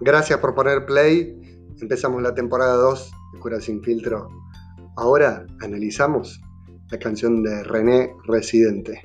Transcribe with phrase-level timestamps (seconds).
[0.00, 1.40] Gracias por poner play.
[1.80, 4.28] Empezamos la temporada 2 de Cura Sin Filtro.
[4.96, 6.40] Ahora analizamos
[6.88, 9.02] la canción de René Residente.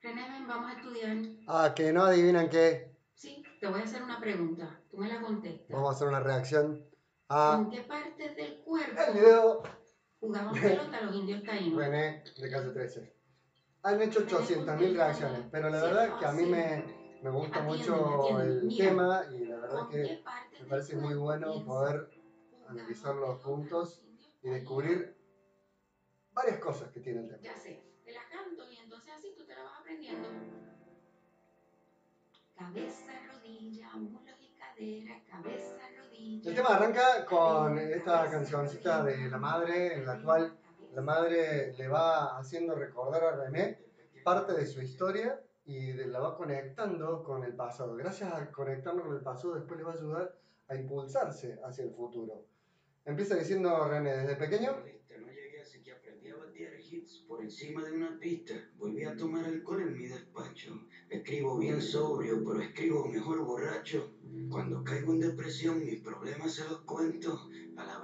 [0.00, 1.16] René, ven, vamos a estudiar.
[1.46, 2.96] Ah, que no adivinan qué.
[3.14, 4.80] Sí, te voy a hacer una pregunta.
[4.90, 5.68] Tú me la contestas.
[5.68, 6.82] Vamos a hacer una reacción
[7.28, 9.62] a ¿En qué partes del cuerpo el video
[10.20, 11.78] jugaban pelota los indios taínos?
[11.78, 13.15] René de calle 13.
[13.86, 16.84] Han hecho 800.000 reacciones, pero la verdad que a mí me,
[17.22, 21.64] me gusta mucho el tema y la verdad ¿Con qué que me parece muy bueno
[21.64, 22.10] poder
[22.68, 24.02] analizarlos juntos
[24.42, 25.16] y descubrir
[26.32, 27.40] varias cosas que tiene el tema.
[27.40, 30.30] Ya sé, te la canto y entonces así tú te la vas aprendiendo.
[32.58, 36.50] Cabeza, rodilla, muslos y cadera, cabeza, rodilla.
[36.50, 40.58] El tema arranca con esta cancioncita de la madre en la cual
[40.96, 43.78] la madre le va haciendo recordar a René
[44.24, 47.94] parte de su historia y de- la va conectando con el pasado.
[47.96, 50.34] Gracias a conectarlo con el pasado, después le va a ayudar
[50.68, 52.46] a impulsarse hacia el futuro.
[53.04, 57.84] Empieza diciendo René, desde pequeño, No llegué así que aprendí a batear hits por encima
[57.84, 58.54] de una pista.
[58.76, 60.70] Volví a tomar alcohol en mi despacho.
[61.10, 64.12] Escribo bien sobrio, pero escribo mejor borracho.
[64.50, 67.48] Cuando caigo en depresión, mis problemas se los cuento.
[67.76, 67.98] A la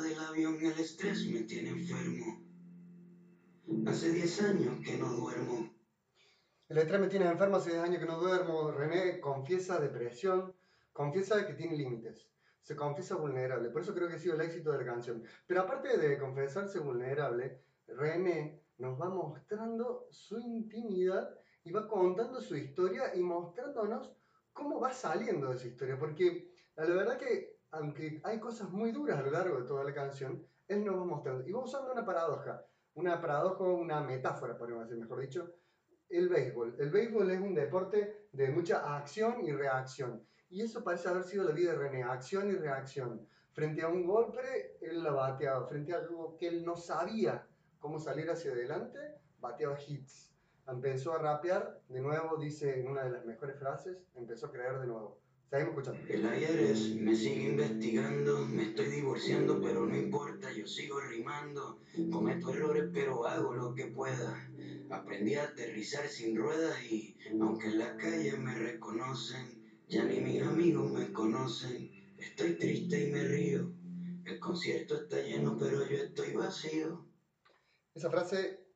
[0.00, 2.42] del avión el estrés me tiene enfermo.
[3.86, 5.72] Hace 10 años que no duermo.
[6.68, 8.72] el estrés me tiene enfermo hace 10 años que no duermo.
[8.72, 10.54] René confiesa depresión,
[10.92, 12.28] confiesa que tiene límites.
[12.62, 15.22] Se confiesa vulnerable, por eso creo que ha sido el éxito de la canción.
[15.46, 22.56] Pero aparte de confesarse vulnerable, René nos va mostrando su intimidad y va contando su
[22.56, 24.16] historia y mostrándonos
[24.52, 25.98] cómo va saliendo de esa historia.
[25.98, 29.92] Porque la verdad que, aunque hay cosas muy duras a lo largo de toda la
[29.92, 31.46] canción, él nos va mostrando.
[31.46, 35.54] Y va usando una paradoja, una paradoja, una metáfora, podríamos decir, mejor dicho,
[36.08, 36.76] el béisbol.
[36.78, 40.24] El béisbol es un deporte de mucha acción y reacción.
[40.48, 43.26] Y eso parece haber sido la vida de René, acción y reacción.
[43.52, 45.66] Frente a un golpe, él la bateaba.
[45.66, 47.46] Frente a algo que él no sabía
[47.78, 48.98] cómo salir hacia adelante,
[49.40, 50.32] bateaba hits.
[50.66, 54.78] Empezó a rapear, de nuevo, dice en una de las mejores frases, empezó a creer
[54.78, 55.23] de nuevo.
[55.50, 56.12] Seguimos escuchando.
[56.12, 61.80] El IRS me sigue investigando, me estoy divorciando, pero no importa, yo sigo rimando.
[62.10, 64.50] Cometo errores, pero hago lo que pueda.
[64.90, 70.42] Aprendí a aterrizar sin ruedas y, aunque en la calle me reconocen, ya ni mis
[70.42, 71.90] amigos me conocen.
[72.18, 73.72] Estoy triste y me río.
[74.24, 77.06] El concierto está lleno, pero yo estoy vacío.
[77.94, 78.66] Esa frase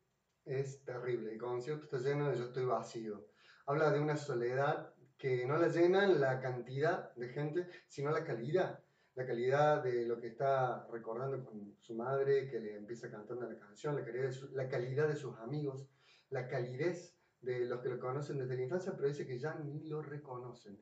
[0.45, 1.33] es terrible.
[1.33, 3.27] El concierto está lleno yo estoy vacío.
[3.67, 8.84] Habla de una soledad que no la llenan la cantidad de gente, sino la calidad.
[9.15, 13.59] La calidad de lo que está recordando con su madre, que le empieza cantando la
[13.59, 15.91] canción, la calidad de, su- la calidad de sus amigos,
[16.31, 19.89] la calidez de los que lo conocen desde la infancia, pero dice que ya ni
[19.89, 20.81] lo reconocen.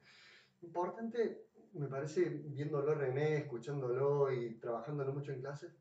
[0.61, 5.79] Importante, me parece, viéndolo René, escuchándolo y trabajándolo mucho en clases,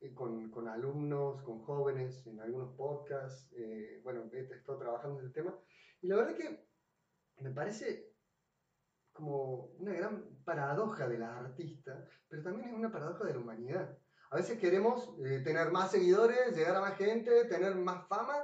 [0.00, 5.26] eh, con, con alumnos, con jóvenes, en algunos podcasts, eh, bueno, he estado trabajando en
[5.26, 5.58] el tema,
[6.00, 6.69] y la verdad que
[7.40, 8.10] me parece
[9.12, 13.98] como una gran paradoja de la artista, pero también es una paradoja de la humanidad.
[14.30, 18.36] A veces queremos eh, tener más seguidores, llegar a más gente, tener más fama,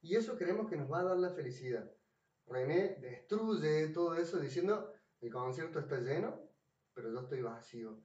[0.00, 1.90] y eso creemos que nos va a dar la felicidad.
[2.46, 6.40] René destruye todo eso diciendo, el concierto está lleno,
[6.94, 8.02] pero yo estoy vacío.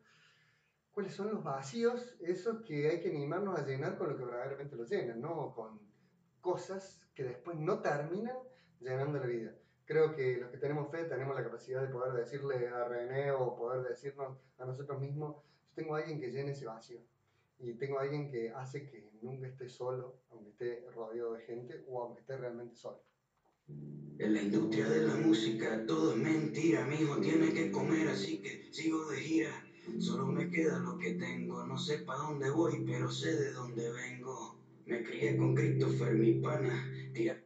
[0.92, 2.16] ¿Cuáles son los vacíos?
[2.20, 5.80] Esos que hay que animarnos a llenar con lo que verdaderamente los llenan, no con
[6.42, 8.38] cosas que después no terminan
[8.80, 9.56] llenando la vida.
[9.89, 13.55] Creo que los que tenemos fe tenemos la capacidad de poder decirle a René o
[13.57, 17.00] poder decirnos a nosotros mismos, yo tengo a alguien que llene ese vacío.
[17.57, 21.83] Y tengo a alguien que hace que nunca esté solo, aunque esté rodeado de gente
[21.88, 23.01] o aunque esté realmente solo.
[24.19, 28.44] En la industria de la música todo es mentira, mi hijo tiene que comer, así
[28.44, 29.66] que sigo de gira.
[29.97, 33.91] Solo me queda lo que tengo, no sé pa' dónde voy, pero sé de dónde
[33.91, 34.59] vengo.
[34.85, 37.38] Me crié con Christopher, mi pana, tira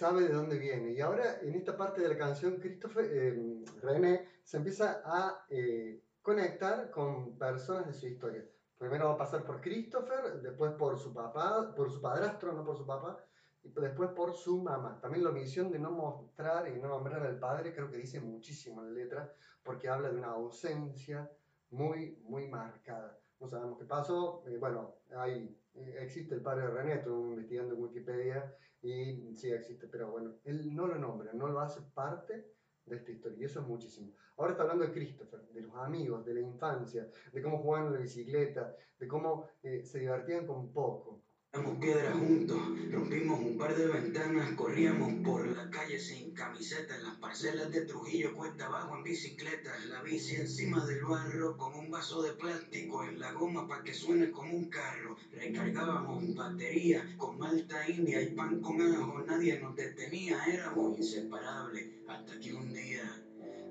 [0.00, 0.92] sabe de dónde viene.
[0.92, 6.02] Y ahora en esta parte de la canción, Christopher, eh, René se empieza a eh,
[6.22, 8.42] conectar con personas de su historia.
[8.78, 12.78] Primero va a pasar por Christopher, después por su papá, por su padrastro, no por
[12.78, 13.22] su papá,
[13.62, 14.98] y después por su mamá.
[15.02, 18.80] También la omisión de no mostrar y no nombrar al padre creo que dice muchísimo
[18.80, 21.30] en la letra, porque habla de una ausencia
[21.68, 23.19] muy, muy marcada.
[23.40, 24.44] No sabemos qué pasó.
[24.46, 29.50] eh, bueno, hay, eh, existe el padre de René, estuve investigando en Wikipedia y sí
[29.50, 32.52] existe, pero bueno, él no lo nombra, no lo hace parte
[32.84, 34.12] de esta historia y eso es muchísimo.
[34.36, 37.98] Ahora está hablando de Christopher, de los amigos, de la infancia, de cómo jugaban la
[37.98, 41.22] bicicleta, de cómo eh, se divertían con poco.
[41.52, 42.60] Damos piedra juntos,
[42.92, 47.86] rompimos un par de ventanas, corríamos por la calle sin camiseta, en las parcelas de
[47.86, 53.02] Trujillo, cuesta abajo en bicicleta, la bici encima del barro, con un vaso de plástico
[53.02, 55.16] en la goma para que suene como un carro.
[55.32, 62.38] Recargábamos batería con malta india y pan con ajo, nadie nos detenía, éramos inseparables, hasta
[62.38, 63.24] que un día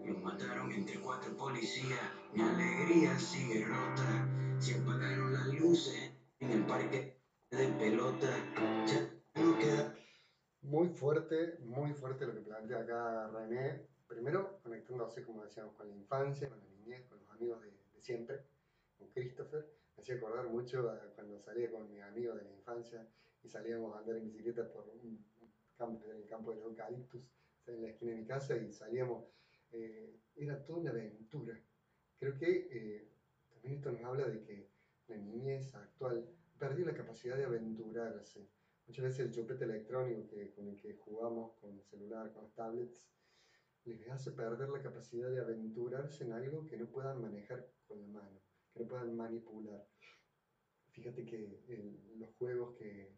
[0.03, 4.27] nos mataron entre cuatro policías, mi alegría sigue rota,
[4.59, 6.11] se apagaron las luces
[6.41, 7.18] en el parque
[7.51, 8.27] de pelota,
[8.85, 9.95] ya no queda.
[10.61, 13.87] Muy fuerte, muy fuerte lo que plantea acá René.
[14.07, 18.43] Primero, conectándose, como decíamos, con la infancia, con la niñez, con los amigos de, siempre,
[18.97, 19.65] con Christopher.
[19.95, 23.07] Me hacía acordar mucho a cuando salía con mis amigos de la infancia
[23.43, 25.25] y salíamos a andar en bicicleta por un
[25.77, 27.21] campo, en el campo de los eucaliptus,
[27.65, 29.25] en la esquina de mi casa, y salíamos.
[29.71, 31.59] eh, era toda una aventura.
[32.17, 33.09] Creo que eh,
[33.49, 34.69] también esto nos habla de que
[35.07, 36.25] la niñez actual
[36.59, 38.49] perdió la capacidad de aventurarse.
[38.85, 42.53] Muchas veces el chupete electrónico que, con el que jugamos con el celular, con las
[42.53, 43.07] tablets,
[43.85, 48.07] les hace perder la capacidad de aventurarse en algo que no puedan manejar con la
[48.07, 48.41] mano,
[48.73, 49.87] que no puedan manipular.
[50.91, 53.17] Fíjate que el- los juegos que,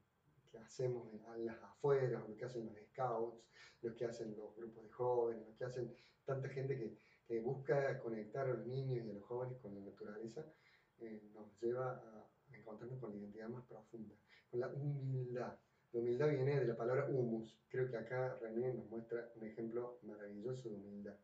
[0.61, 3.41] hacemos en, a las afueras, lo que hacen los scouts,
[3.81, 5.95] lo que hacen los grupos de jóvenes, lo que hacen
[6.25, 9.79] tanta gente que, que busca conectar a los niños y a los jóvenes con la
[9.79, 10.45] naturaleza,
[10.99, 12.29] eh, nos lleva a
[12.61, 14.15] encontrarnos con la identidad más profunda,
[14.49, 15.57] con la humildad.
[15.91, 17.59] La humildad viene de la palabra humus.
[17.67, 21.17] Creo que acá René nos muestra un ejemplo maravilloso de humildad.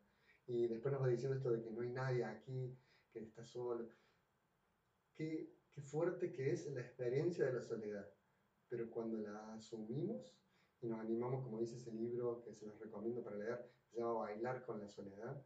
[0.45, 2.78] Y después nos va diciendo esto de que no hay nadie aquí,
[3.12, 3.89] que está solo.
[5.16, 8.07] Qué, qué fuerte que es la experiencia de la soledad.
[8.68, 10.38] Pero cuando la asumimos
[10.81, 14.13] y nos animamos, como dice ese libro que se los recomiendo para leer, se llama
[14.13, 15.42] Bailar con la soledad,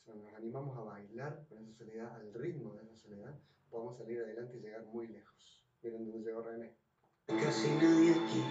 [0.00, 3.38] o sea, nos animamos a bailar con esa soledad, al ritmo de esa soledad,
[3.70, 5.62] podemos salir adelante y llegar muy lejos.
[5.82, 6.74] Miren dónde llegó René.
[7.26, 8.42] Casi nadie aquí,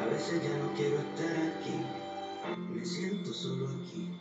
[0.00, 1.84] a veces ya no quiero estar aquí.
[2.58, 4.20] Me siento solo aquí,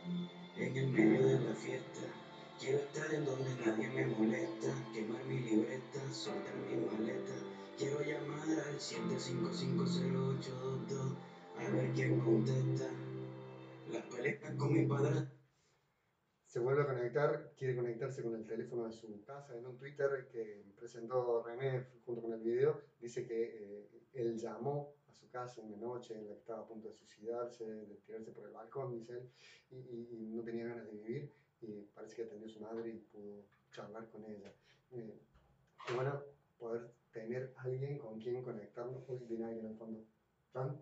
[0.57, 2.01] en el medio de la fiesta.
[2.59, 7.33] Quiero estar en donde nadie me molesta, quemar mi libreta, soltar mi maleta.
[7.77, 11.15] Quiero llamar al 7550822
[11.57, 12.89] a ver quién contesta.
[13.91, 15.38] Las peleas con mi padre.
[16.49, 19.55] Se vuelve a conectar, quiere conectarse con el teléfono de su casa.
[19.55, 24.95] En un Twitter que presentó René junto con el video, dice que eh, él llamó
[25.07, 28.31] a su casa una noche en la que estaba a punto de suicidarse, de tirarse
[28.31, 29.29] por el balcón, dice él,
[29.69, 31.31] y, y- y no tenía ganas de vivir,
[31.61, 34.51] y parece que atendió a su madre y pudo charlar con ella.
[34.91, 35.19] Eh,
[35.93, 36.19] bueno
[36.57, 39.07] poder tener alguien con quien conectarnos.
[39.07, 40.03] Uy, viene alguien al fondo.
[40.51, 40.81] ¿Tan?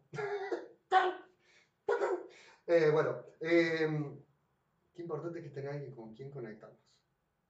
[2.69, 4.19] Eh, bueno, em,
[4.97, 6.81] Qué importante que tener alguien con quien conectarnos.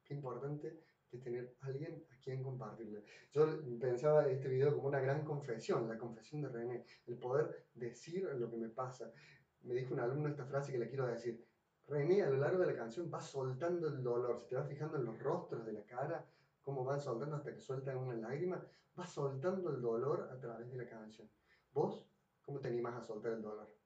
[0.03, 3.05] Qué importante que tener alguien a quien compartirle.
[3.31, 3.47] Yo
[3.79, 8.51] pensaba este video como una gran confesión, la confesión de René, el poder decir lo
[8.51, 9.13] que me pasa.
[9.61, 11.41] Me dijo un alumno esta frase que le quiero decir.
[11.85, 14.41] René a lo largo de la canción va soltando el dolor.
[14.41, 16.29] Si te vas fijando en los rostros de la cara,
[16.59, 18.61] cómo van soltando hasta que sueltan una lágrima,
[18.99, 21.31] va soltando el dolor a través de la canción.
[21.71, 22.11] ¿Vos
[22.41, 23.76] cómo te animás a soltar el dolor?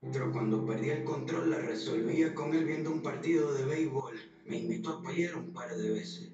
[0.00, 4.14] Pero cuando perdí el control la resolvía con él viendo un partido de béisbol.
[4.44, 6.32] Me invitó a pelear un par de veces.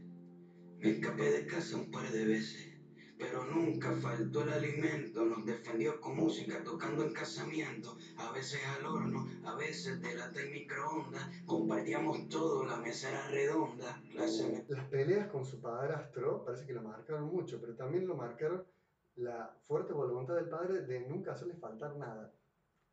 [0.81, 2.73] Me escapé de casa un par de veces.
[3.17, 5.25] Pero nunca faltó el alimento.
[5.25, 7.97] Nos defendió con música tocando en casamiento.
[8.17, 11.25] A veces al horno, a veces de lata y microondas.
[11.47, 14.03] Compartíamos todo, la mesa era redonda.
[14.13, 18.67] La Las peleas con su padrastro parece que lo marcaron mucho, pero también lo marcaron
[19.15, 22.35] la fuerte voluntad del padre de nunca hacerle faltar nada.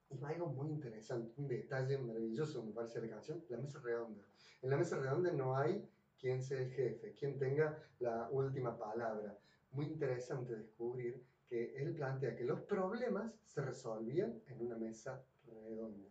[0.09, 4.23] Y algo muy interesante, un detalle maravilloso me parece la canción, la mesa redonda.
[4.61, 5.87] En la mesa redonda no hay
[6.19, 9.37] quien sea el jefe, quien tenga la última palabra.
[9.71, 16.09] Muy interesante descubrir que él plantea que los problemas se resolvían en una mesa redonda.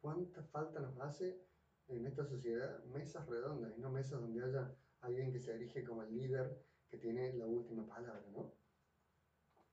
[0.00, 1.40] ¿Cuánta falta nos hace
[1.88, 6.02] en esta sociedad mesas redondas y no mesas donde haya alguien que se erige como
[6.02, 6.56] el líder
[6.88, 8.52] que tiene la última palabra, ¿no?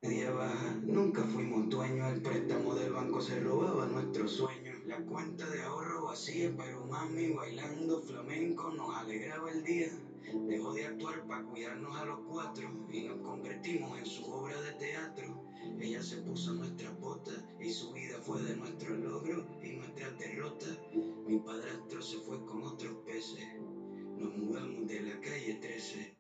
[0.04, 0.74] Media baja.
[0.82, 4.84] Nunca fuimos dueños, el préstamo del banco se robaba nuestros sueños.
[4.88, 9.90] La cuenta de ahorro vacía, pero mami bailando flamenco nos alegraba el día.
[10.48, 14.72] Dejó de actuar para cuidarnos a los cuatro y nos convertimos en su obra de
[14.74, 15.44] teatro.
[15.80, 20.80] Ella se puso nuestras botas y su vida fue de nuestro logro y nuestras derrotas.
[21.28, 23.46] Mi padrastro se fue con otros peces.
[24.18, 26.18] Nos mudamos de la calle 13.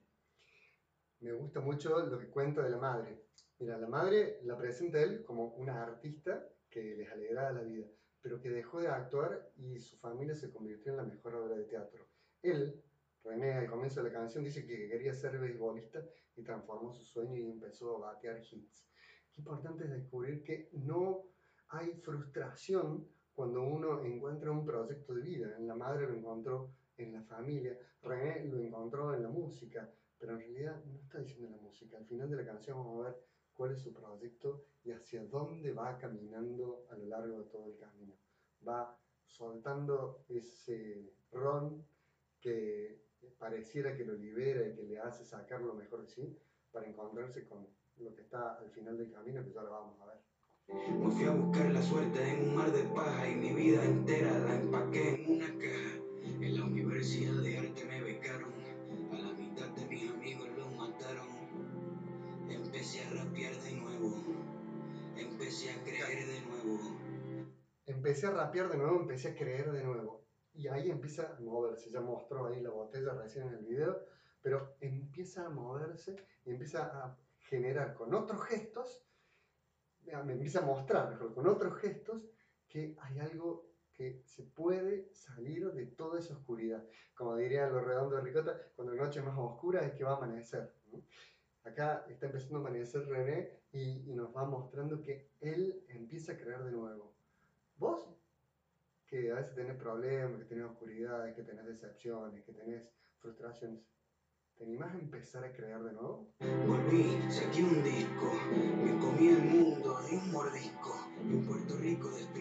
[1.21, 3.30] Me gusta mucho lo que cuenta de la madre.
[3.61, 7.85] Mira, la madre la presenta él como una artista que les alegraba la vida,
[8.19, 11.65] pero que dejó de actuar y su familia se convirtió en la mejor obra de
[11.65, 12.07] teatro.
[12.41, 12.83] Él
[13.23, 16.03] René al comienzo de la canción dice que quería ser beisbolista
[16.35, 18.89] y transformó su sueño y empezó a batear hits.
[19.31, 21.27] Qué importante es descubrir que no
[21.67, 25.55] hay frustración cuando uno encuentra un proyecto de vida.
[25.59, 29.87] La madre lo encontró en la familia, René lo encontró en la música,
[30.17, 31.97] pero en realidad no está diciendo la música.
[31.97, 35.71] Al final de la canción vamos a ver cuál es su proyecto y hacia dónde
[35.73, 38.13] va caminando a lo largo de todo el camino.
[38.67, 41.85] Va soltando ese ron
[42.39, 43.01] que
[43.37, 46.37] pareciera que lo libera y que le hace sacar lo mejor de sí
[46.71, 47.67] para encontrarse con
[47.97, 50.17] lo que está al final del camino que ya lo vamos a ver.
[50.67, 54.39] Me fui a buscar la suerte en un mar de paja y mi vida entera
[54.39, 55.97] la empaqué en una caja.
[56.23, 58.51] En la universidad de arte me becaron,
[65.69, 66.79] empecé a creer de nuevo.
[67.85, 70.25] Empecé a rapear de nuevo, empecé a creer de nuevo.
[70.53, 74.05] Y ahí empieza a moverse, ya mostró ahí la botella recién en el video,
[74.41, 76.15] pero empieza a moverse
[76.45, 79.05] y empieza a generar con otros gestos
[80.25, 82.29] me empieza a mostrar, mejor, con otros gestos,
[82.67, 86.83] que hay algo que se puede salir de toda esa oscuridad.
[87.13, 90.13] Como diría lo redondo de Ricota, cuando la noche es más oscura es que va
[90.13, 90.73] a amanecer.
[91.63, 96.37] Acá está empezando a amanecer René y, y, nos va mostrando que él empieza a
[96.37, 97.13] crear de nuevo.
[97.77, 98.09] Vos,
[99.07, 102.83] que a veces tenés problemas, que tenés oscuridades, que tenés decepciones, que tenés
[103.19, 103.79] frustraciones,
[104.61, 106.27] ¿Te animás a empezar a crear de nuevo?
[106.67, 108.31] Volví, saqué un disco,
[108.83, 111.07] me comí el mundo de un mordisco.
[111.19, 112.40] En Puerto Rico despidieron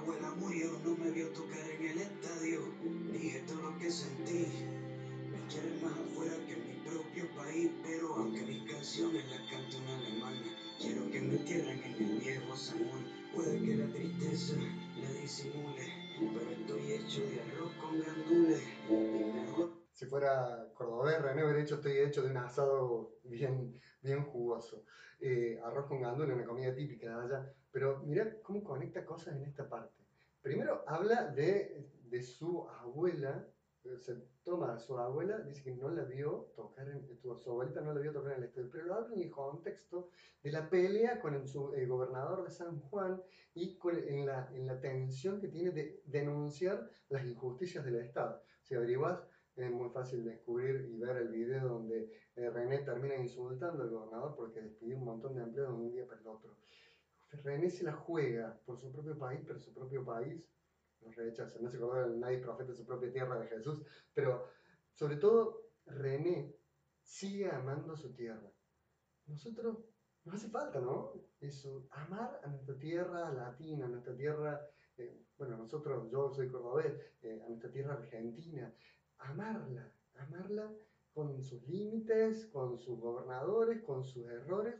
[0.00, 2.60] abuela murió, no me vio tocar en el estadio.
[3.12, 4.46] Dije todo lo que sentí,
[5.30, 9.76] me quieren más afuera que en mi propio país, pero aunque mis canciones las cante
[9.76, 10.34] un alemán,
[10.80, 13.04] quiero que me entierren en el viejo San Juan.
[13.34, 15.86] Puede que la tristeza la disimule,
[16.18, 18.62] pero estoy hecho de arroz con gandules.
[19.92, 24.82] Si fuera cordobés, René hubiera dicho estoy hecho de un asado bien, bien jugoso.
[25.20, 27.54] Eh, arroz con gandules, una comida típica de allá.
[27.70, 29.94] Pero mira cómo conecta cosas en esta parte.
[30.40, 33.46] Primero habla de, de su abuela,
[33.98, 37.94] se toma a su abuela, dice que no la vio tocar, en, su abuelita no
[37.94, 40.10] la vio tocar en el estudio, pero lo habla en el contexto
[40.42, 43.22] de la pelea con el, su, el gobernador de San Juan
[43.54, 48.42] y con, en, la, en, la, tensión que tiene de denunciar las injusticias del Estado.
[48.62, 49.20] Si averiguas,
[49.56, 54.34] es muy fácil descubrir y ver el video donde eh, René termina insultando al gobernador
[54.36, 56.56] porque despidió un montón de empleados de un día para el otro.
[57.30, 60.42] René se la juega por su propio país, pero su propio país
[61.00, 61.58] nos rechaza.
[61.60, 64.46] No se acuerda nadie profeta de su propia tierra de Jesús, pero
[64.92, 66.54] sobre todo René
[67.02, 68.50] sigue amando su tierra.
[69.26, 69.78] Nosotros
[70.24, 71.12] nos hace falta, ¿no?
[71.40, 74.60] Eso, amar a nuestra tierra latina, a nuestra tierra,
[74.98, 76.92] eh, bueno, nosotros, yo soy cordobés,
[77.22, 78.72] eh, a nuestra tierra argentina,
[79.20, 80.72] amarla, amarla
[81.14, 84.74] con sus límites, con sus gobernadores, con sus errores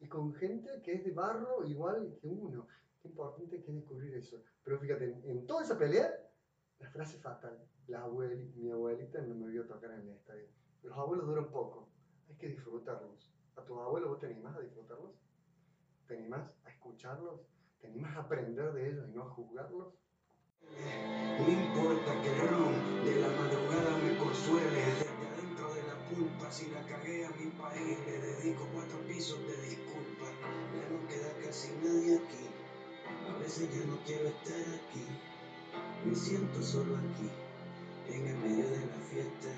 [0.00, 2.66] y con gente que es de barro igual que uno.
[3.00, 4.42] Qué importante que descubrir eso.
[4.64, 6.10] Pero fíjate, en, toda esa pelea,
[6.78, 10.48] la frase fatal, la abueli, mi abuelita no me vio tocar en el estadio.
[10.82, 11.88] Los abuelos duran poco,
[12.28, 13.32] hay que disfrutarlos.
[13.56, 15.14] ¿A tus abuelos vos te animás a disfrutarlos?
[16.06, 17.40] ¿Te animás a escucharlos?
[17.80, 19.94] ¿Te animás a aprender de ellos y no a juzgarlos?
[21.38, 26.50] No importa que el ron de la madrugada me consuele desde adentro de la pulpa.
[26.50, 30.26] Si la cagué a mi país, le dedico cuatro pisos de disculpa.
[30.74, 32.50] Ya no queda casi nadie aquí.
[33.30, 35.06] A veces ya no quiero estar aquí.
[36.04, 37.30] Me siento solo aquí,
[38.12, 39.54] en el medio de la fiesta.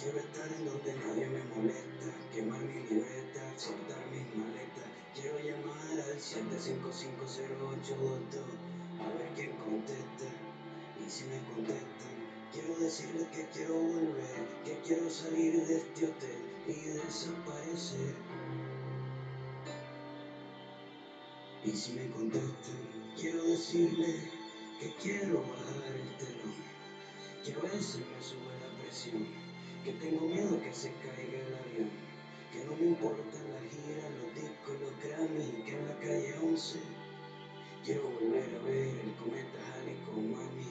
[0.00, 4.88] Quiero estar en donde nadie me molesta, quemar mi libreta, soltar mis maletas.
[5.14, 8.67] Quiero llamar al 755082
[9.38, 10.26] a ver quién contesta.
[11.04, 12.16] Y si me contestan,
[12.52, 18.14] quiero decirles que quiero volver, que quiero salir de este hotel y desaparecer.
[21.64, 24.30] Y si me contestan, quiero decirles
[24.80, 26.54] que quiero bajar el telón.
[27.44, 29.26] Que a veces me sube la presión,
[29.84, 31.90] que tengo miedo que se caiga el avión.
[32.52, 36.34] Que no me importa la gira, los discos, los Grammy, y que en la calle
[36.42, 36.97] 11
[37.88, 40.62] quiero volver a ver el cometa Halley con mami.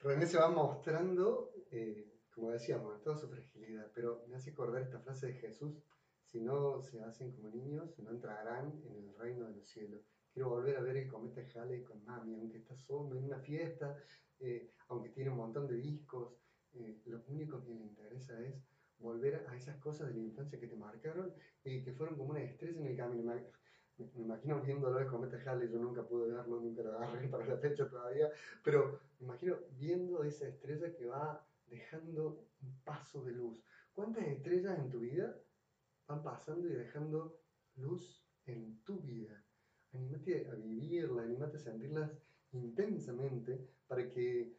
[0.00, 4.98] René se va mostrando, eh, como decíamos, toda su fragilidad, pero me hace acordar esta
[4.98, 5.80] frase de Jesús,
[6.24, 10.02] si no se hacen como niños, no entrarán en el reino de los cielos.
[10.32, 13.96] Quiero volver a ver el cometa Halley con mami, aunque está solo en una fiesta,
[14.40, 16.34] eh, aunque tiene un montón de discos,
[16.72, 18.60] eh, lo único que le interesa es
[18.98, 22.42] volver a esas cosas de la infancia que te marcaron y que fueron como una
[22.42, 23.32] estrella en el camino.
[24.00, 27.56] Me, imagino viéndolo el cometa Halley, yo nunca pude verlo, nunca lo agarré para la
[27.58, 28.30] fecha todavía,
[28.64, 33.62] pero me imagino viendo esa estrella que va dejando un paso de luz.
[33.92, 35.36] ¿Cuántas estrellas en tu vida
[36.06, 37.40] van pasando y dejando
[37.76, 39.44] luz en tu vida?
[39.92, 42.10] Anímate a vivirla, anímate a sentirlas
[42.52, 44.56] intensamente para que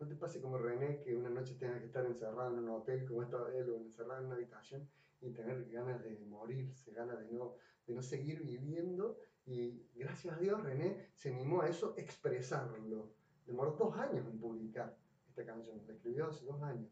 [0.00, 3.06] no te pase como René, que una noche tenga que estar encerrado en un hotel
[3.06, 4.88] como estaba él o encerrado en una habitación
[5.22, 7.54] y tener ganas de morirse, ganas de no,
[7.86, 9.18] de no seguir viviendo.
[9.46, 13.12] Y gracias a Dios René se animó a eso, expresarlo.
[13.46, 14.96] Demoró dos años en publicar
[15.28, 16.90] esta canción, la escribió hace dos años.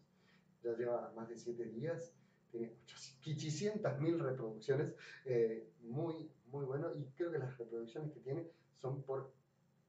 [0.62, 2.14] Ya lleva más de siete días,
[2.50, 2.74] tiene
[3.22, 4.94] 800.000 reproducciones,
[5.24, 6.94] eh, muy, muy bueno.
[6.94, 9.32] Y creo que las reproducciones que tiene son por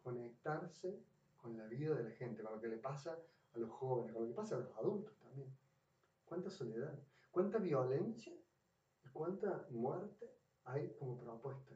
[0.04, 1.00] conectarse
[1.38, 3.18] con la vida de la gente, con lo que le pasa
[3.54, 5.50] a los jóvenes, con lo que pasa a los adultos también.
[6.26, 6.98] ¿Cuánta soledad?
[7.32, 8.34] ¿Cuánta violencia?
[9.06, 10.30] ¿Y cuánta muerte
[10.66, 11.74] hay como propuesta?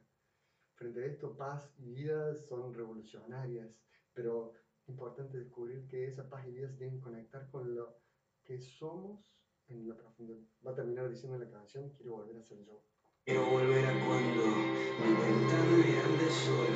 [0.75, 3.71] Frente a esto, paz y vida son revolucionarias,
[4.13, 4.51] pero
[4.87, 7.97] importante descubrir que esa paz y vida se tienen que conectar con lo
[8.43, 9.33] que somos
[9.67, 10.43] en la profundidad.
[10.67, 12.83] Va a terminar diciendo la canción, quiero volver a ser yo.
[13.23, 16.73] Quiero volver a cuando mi ventana era de sol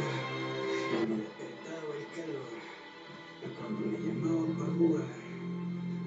[0.94, 2.50] y me despertaba el calor,
[3.44, 5.12] a cuando me llamaban para jugar,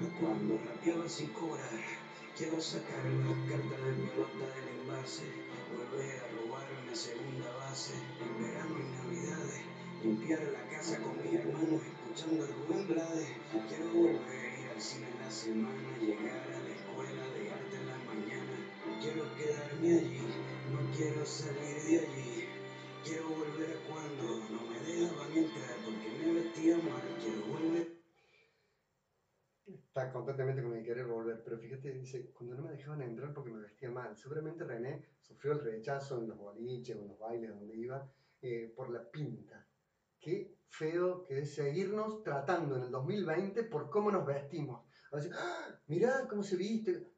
[0.01, 2.12] a cuando rapeaba sin cobrar.
[2.35, 5.21] Quiero sacar las cartas de pelota del envase,
[5.69, 9.61] volver a robar una segunda base, en verano y navidades,
[10.01, 13.29] limpiar la casa con mis hermanos escuchando a Rubén Blades.
[13.69, 17.75] Quiero volver a ir al cine en la semana, llegar a la escuela de arte
[17.77, 18.55] en la mañana.
[18.99, 20.25] Quiero quedarme allí,
[20.73, 22.47] no quiero salir de allí.
[23.05, 27.05] Quiero volver a cuando no me dejaban entrar porque me vestía mal.
[27.21, 27.92] Quiero volver.
[29.95, 33.51] Está constantemente con el querer volver, pero fíjate, dice, cuando no me dejaban entrar porque
[33.51, 34.17] me vestía mal.
[34.17, 38.89] Seguramente René sufrió el rechazo en los boliches en los bailes donde iba eh, por
[38.89, 39.67] la pinta.
[40.19, 44.83] Qué feo que es seguirnos tratando en el 2020 por cómo nos vestimos.
[45.11, 45.79] A decir, ¡Ah!
[45.85, 47.13] mirá cómo se viste.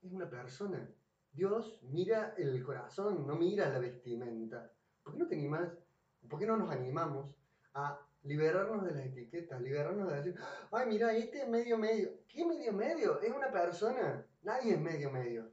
[0.00, 0.88] Es una persona.
[1.32, 4.72] Dios mira el corazón, no mira la vestimenta.
[5.02, 6.28] ¿Por qué no te?
[6.28, 7.34] ¿Por qué no nos animamos
[7.72, 10.34] a liberarnos de las etiquetas, liberarnos de decir,
[10.72, 12.10] ay, mira, este es medio medio.
[12.26, 13.20] ¿Qué medio medio?
[13.20, 14.26] Es una persona.
[14.42, 15.50] Nadie es medio medio.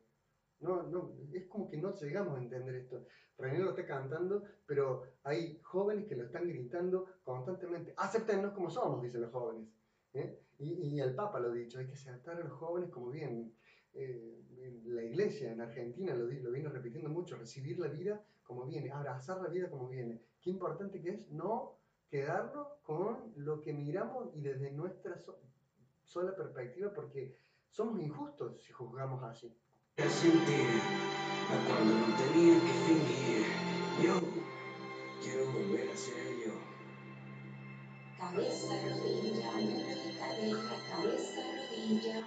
[0.59, 3.05] No, no, es como que no llegamos a entender esto.
[3.37, 7.93] René lo está cantando, pero hay jóvenes que lo están gritando constantemente.
[7.97, 9.67] Aceptennos como somos, dicen los jóvenes.
[10.13, 10.39] ¿eh?
[10.59, 13.53] Y, y, el Papa lo ha dicho, hay que aceptar a los jóvenes como bien.
[13.93, 14.37] Eh,
[14.85, 19.41] la iglesia en Argentina lo, lo viene repitiendo mucho, recibir la vida como viene, abrazar
[19.41, 20.21] la vida como viene.
[20.39, 21.80] Qué importante que es no
[22.11, 25.39] quedarnos con lo que miramos y desde nuestra so
[26.03, 27.37] sola perspectiva, porque
[27.69, 29.49] somos injustos si juzgamos así.
[29.95, 30.67] Sentir
[31.49, 33.45] a cuando no tenía que fingir.
[34.03, 34.19] Yo
[35.23, 36.53] quiero volver a ser yo.
[38.17, 40.59] Cabeza, rodilla, y cadera,
[40.91, 42.25] cabeza, rodilla,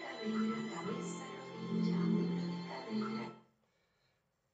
[0.00, 1.24] cadera, cabeza,
[1.60, 1.98] rodilla,
[2.68, 3.42] cadera.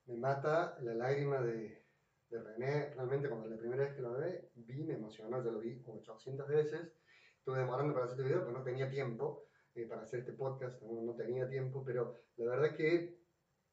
[0.07, 1.84] Me mata la lágrima de,
[2.31, 5.61] de René, realmente cuando la primera vez que lo vi, vi, me emocionó, yo lo
[5.61, 6.93] vi 800 veces,
[7.39, 10.81] estuve demorando para hacer este video, pero no tenía tiempo eh, para hacer este podcast,
[10.83, 13.19] no, no, tenía tiempo, pero la verdad que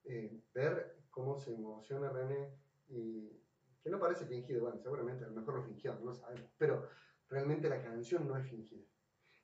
[0.05, 2.55] eh, ver cómo se emociona René
[2.87, 3.41] y
[3.81, 6.87] que no parece fingido, bueno, seguramente a lo mejor lo fingió, no lo sabemos, pero
[7.29, 8.85] realmente la canción no es fingida.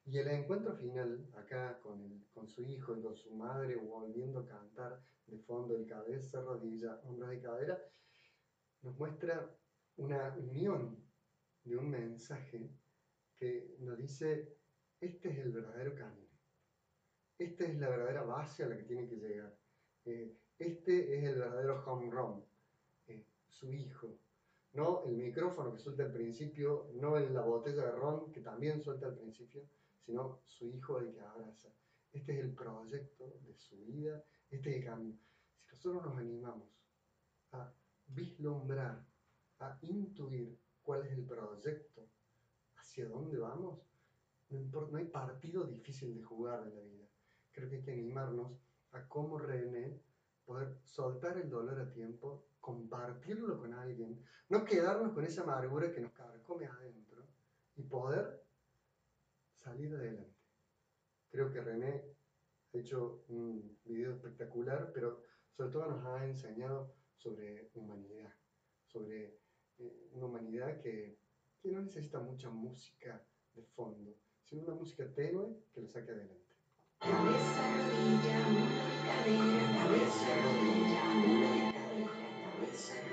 [0.05, 4.39] Y el encuentro final, acá con, el, con su hijo y con su madre volviendo
[4.39, 7.77] a cantar de fondo el cabeza, rodilla, hombros y cadera,
[8.81, 9.49] nos muestra
[9.97, 10.97] una unión
[11.63, 12.69] de un mensaje
[13.35, 14.57] que nos dice,
[14.99, 16.27] este es el verdadero camino,
[17.37, 19.57] esta es la verdadera base a la que tiene que llegar,
[20.05, 22.43] eh, este es el verdadero home run,
[23.07, 24.17] eh, su hijo,
[24.73, 29.07] no el micrófono que suelta al principio, no la botella de ron que también suelta
[29.07, 29.63] al principio,
[30.05, 31.69] sino su hijo el que abraza.
[32.13, 35.19] Este es el proyecto de su vida, este es el camino.
[35.65, 36.69] Si nosotros nos animamos
[37.51, 37.73] a
[38.07, 39.05] vislumbrar,
[39.59, 42.07] a intuir cuál es el proyecto,
[42.77, 43.79] hacia dónde vamos,
[44.49, 47.07] no, importa, no hay partido difícil de jugar en la vida.
[47.51, 48.53] Creo que hay que animarnos
[48.91, 50.01] a cómo René
[50.45, 55.99] poder soltar el dolor a tiempo, compartirlo con alguien, no quedarnos con esa amargura que
[55.99, 57.27] nos carcome adentro
[57.75, 58.45] y poder
[59.53, 60.37] salir adelante.
[61.29, 62.15] Creo que René
[62.73, 68.33] ha hecho un video espectacular, pero sobre todo nos ha enseñado sobre humanidad,
[68.85, 69.39] sobre
[69.79, 71.17] eh, una humanidad que,
[71.61, 76.55] que no necesita mucha música de fondo, sino una música tenue que lo saque adelante.
[76.99, 78.39] Cabeza, rodilla,
[79.05, 81.71] cadera, cabeza, rodilla, cadera,
[82.55, 83.06] cabeza,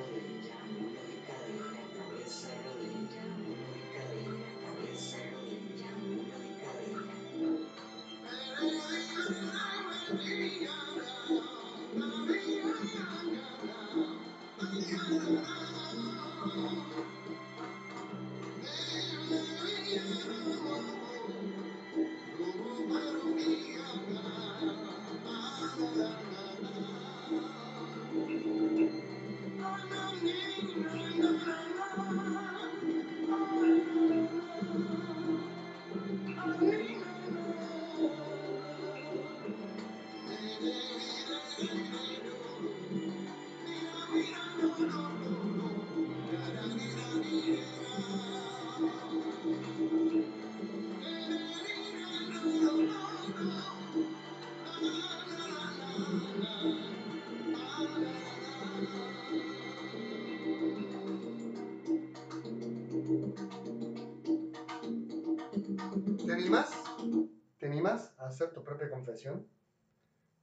[68.53, 69.49] tu propia confesión?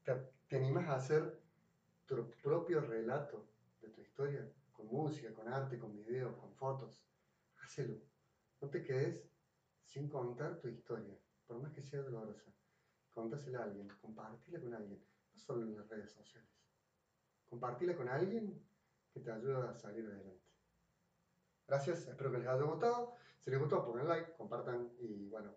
[0.03, 0.15] ¿Te,
[0.47, 1.39] te animas a hacer
[2.05, 3.47] tu propio relato
[3.81, 4.51] de tu historia?
[4.73, 7.03] Con música, con arte, con video, con fotos.
[7.63, 7.95] Hacelo.
[8.59, 9.23] No te quedes
[9.83, 12.51] sin contar tu historia, por más que sea dolorosa.
[13.13, 16.49] Contásela a alguien, compartila con alguien, no solo en las redes sociales.
[17.49, 18.63] Compartila con alguien
[19.11, 20.45] que te ayude a salir adelante.
[21.67, 23.15] Gracias, espero que les haya gustado.
[23.43, 25.55] Si les gustó, pongan like, compartan y bueno,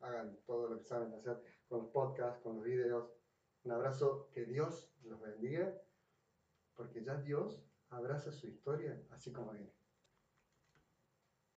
[0.00, 3.10] hagan todo lo que saben hacer con los podcasts, con los videos.
[3.64, 5.74] Un abrazo, que Dios los bendiga,
[6.74, 9.75] porque ya Dios abraza su historia así como viene.